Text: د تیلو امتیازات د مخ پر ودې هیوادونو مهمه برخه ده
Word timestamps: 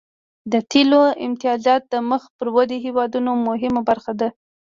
د 0.51 0.53
تیلو 0.71 1.01
امتیازات 1.25 1.81
د 1.93 1.95
مخ 2.09 2.23
پر 2.37 2.47
ودې 2.55 2.77
هیوادونو 2.85 3.31
مهمه 3.47 3.81
برخه 3.89 4.13
ده 4.19 4.29